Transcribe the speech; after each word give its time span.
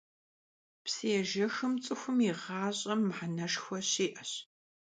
Psıêjjexım 0.87 1.73
ts'ıxum 1.83 2.17
yi 2.25 2.33
ğaş'em 2.41 3.01
mıheneşşxue 3.07 3.79
şi'eş. 3.91 4.31